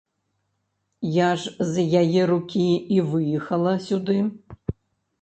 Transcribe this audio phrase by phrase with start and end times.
[1.17, 2.65] Я ж з яе рукі
[2.99, 4.21] і выехала сюды.